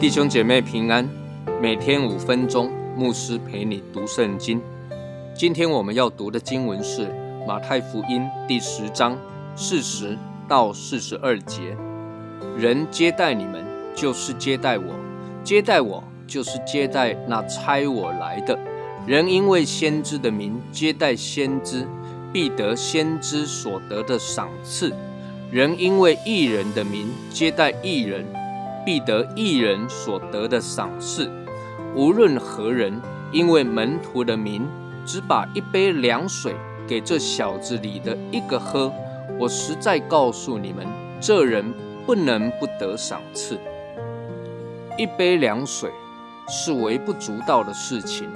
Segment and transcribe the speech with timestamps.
[0.00, 1.08] 弟兄姐妹平安，
[1.60, 4.60] 每天五分钟，牧师陪你读圣经。
[5.34, 7.06] 今天我们要读的经文是
[7.46, 9.16] 马太福音第十章
[9.54, 10.18] 四十
[10.48, 11.76] 到四十二节。
[12.56, 13.64] 人接待你们，
[13.94, 14.86] 就是接待我；
[15.44, 18.58] 接待我，就是接待那差我来的。
[19.06, 21.86] 人因为先知的名接待先知，
[22.32, 24.90] 必得先知所得的赏赐；
[25.50, 28.24] 人因为异人的名接待异人。
[28.82, 31.30] 必得艺人所得的赏赐。
[31.94, 32.98] 无论何人，
[33.30, 34.66] 因为门徒的名，
[35.04, 36.54] 只把一杯凉水
[36.88, 38.90] 给这小子里的一个喝，
[39.38, 40.86] 我实在告诉你们，
[41.20, 41.74] 这人
[42.06, 43.58] 不能不得赏赐。
[44.96, 45.90] 一杯凉水
[46.50, 48.28] 是微不足道的事情，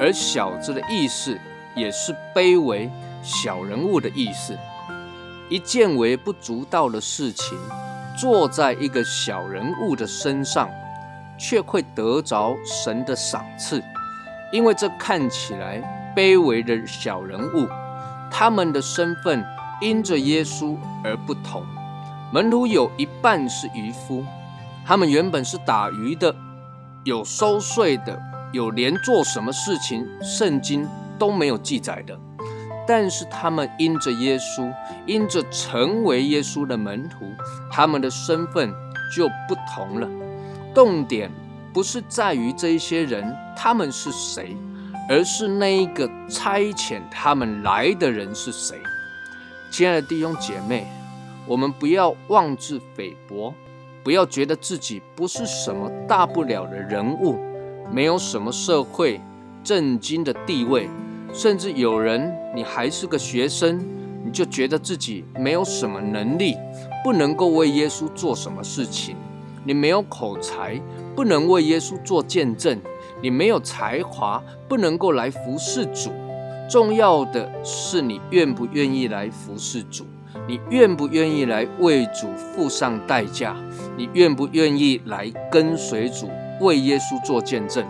[0.00, 1.36] 而小子的意思
[1.76, 2.88] 也是卑微
[3.22, 4.56] 小人物的意思。
[5.50, 7.58] 一件微不足道的事情。
[8.14, 10.68] 坐在一个小人物的身上，
[11.38, 13.82] 却会得着神的赏赐，
[14.52, 17.66] 因为这看起来卑微的小人物，
[18.30, 19.42] 他们的身份
[19.80, 21.64] 因着耶稣而不同。
[22.34, 24.22] 门徒有一半是渔夫，
[24.84, 26.36] 他们原本是打鱼的，
[27.04, 28.20] 有收税的，
[28.52, 30.86] 有连做什么事情圣经
[31.18, 32.18] 都没有记载的。
[32.86, 34.72] 但是他们因着耶稣，
[35.06, 37.24] 因着成为耶稣的门徒，
[37.70, 38.72] 他们的身份
[39.16, 40.08] 就不同了。
[40.74, 41.30] 重点
[41.72, 44.56] 不是在于这一些人他们是谁，
[45.08, 48.76] 而是那一个差遣他们来的人是谁。
[49.70, 50.86] 亲爱的弟兄姐妹，
[51.46, 53.54] 我们不要妄自菲薄，
[54.04, 57.38] 不要觉得自己不是什么大不了的人物，
[57.92, 59.20] 没有什么社会
[59.62, 60.88] 震惊的地位。
[61.32, 63.78] 甚至有人，你还是个学生，
[64.24, 66.56] 你就觉得自己没有什么能力，
[67.02, 69.16] 不能够为耶稣做什么事情。
[69.64, 70.78] 你没有口才，
[71.14, 72.76] 不能为耶稣做见证；
[73.22, 76.10] 你没有才华，不能够来服侍主。
[76.68, 80.04] 重要的是你愿不愿意来服侍主，
[80.48, 83.54] 你愿不愿意来为主付上代价，
[83.96, 86.28] 你愿不愿意来跟随主，
[86.60, 87.84] 为耶稣做见证。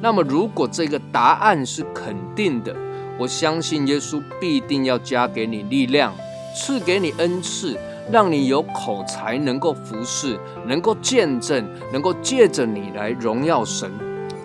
[0.00, 2.74] 那么，如果这个答案是肯定的，
[3.18, 6.14] 我相信耶稣必定要加给你力量，
[6.54, 7.76] 赐给你恩赐，
[8.12, 13.90] 让你有口才，能够服侍，能够见证，能够借着你来荣耀神。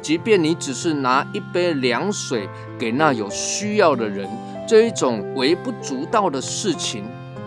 [0.02, 2.50] 即便你只是拿一杯凉水
[2.80, 4.28] 给那有需要的人，
[4.68, 7.06] 这一种微不足道的事情，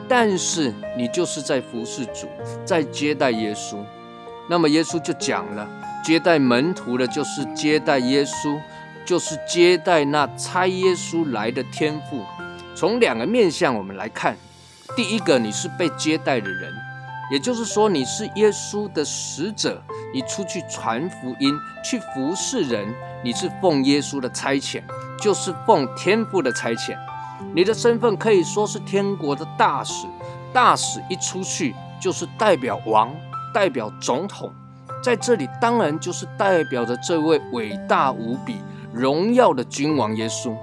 [0.09, 2.29] 但是你就是在服侍主，
[2.65, 3.77] 在接待耶稣。
[4.49, 5.69] 那么耶稣就讲了。
[6.05, 8.61] 接待门徒的，就是接待耶稣，
[9.05, 12.25] 就是接待那差耶稣来的天父。
[12.77, 14.37] 从两个面向我们来看，
[14.95, 16.73] 第一个，你是被接待的人，
[17.33, 19.83] 也就是说，你是耶稣的使者，
[20.15, 21.53] 你出去传福音，
[21.85, 22.87] 去服侍人，
[23.25, 24.81] 你是奉耶稣的差遣，
[25.21, 26.97] 就是奉天父的差遣。
[27.55, 30.07] 你的身份可以说是天国的大使，
[30.53, 33.15] 大使一出去就是代表王，
[33.53, 34.53] 代表总统。
[35.03, 38.57] 在这里，当然就是代表着这位伟大无比、
[38.93, 40.57] 荣耀的君王耶稣。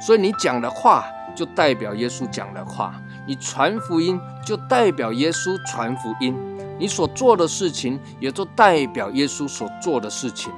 [0.00, 1.04] 所以你讲的话，
[1.36, 2.90] 就代表耶稣讲的话；
[3.26, 6.34] 你传福音，就代表耶稣传福音；
[6.78, 10.52] 你所做的事情，也就代表耶稣所做的事情。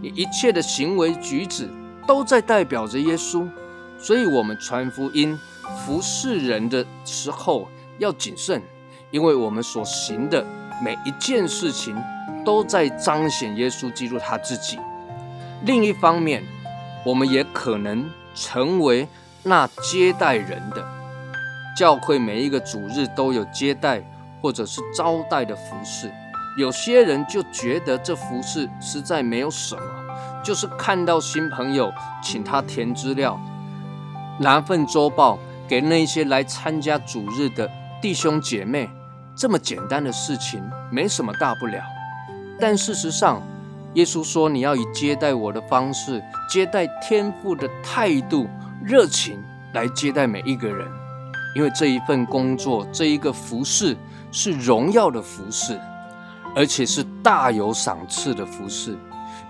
[0.00, 1.68] 你一切的行为举止，
[2.06, 3.48] 都在代表着耶稣。
[4.06, 5.36] 所以，我们传福音、
[5.84, 7.68] 服侍人的时候
[7.98, 8.62] 要谨慎，
[9.10, 10.46] 因为我们所行的
[10.80, 11.96] 每一件事情。
[12.44, 14.78] 都在彰显耶稣基督他自己。
[15.64, 16.44] 另一方面，
[17.04, 19.08] 我们也可能成为
[19.42, 20.88] 那接待人的
[21.76, 22.20] 教会。
[22.20, 24.00] 每一个主日都有接待
[24.40, 26.08] 或者是招待的服饰。
[26.56, 29.82] 有些人就觉得这服饰实在没有什么，
[30.44, 31.92] 就是看到新朋友，
[32.22, 33.40] 请他填资料，
[34.38, 35.38] 拿份周报
[35.68, 38.88] 给那些来参加主日的弟兄姐妹，
[39.34, 41.82] 这么简单的事情，没什么大不了。
[42.60, 43.42] 但事实上，
[43.94, 48.46] 耶稣说：“你要以接待我的方式，接待天父的态度、
[48.84, 49.42] 热情
[49.72, 50.86] 来接待每一个人，
[51.54, 53.96] 因为这一份工作，这一个服饰
[54.30, 55.80] 是荣耀的服饰，
[56.54, 58.96] 而且是大有赏赐的服饰。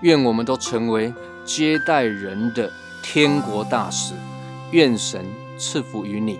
[0.01, 1.13] 愿我们都成为
[1.43, 2.71] 接待人的
[3.03, 4.13] 天国大使。
[4.71, 5.25] 愿神
[5.57, 6.39] 赐福于你。”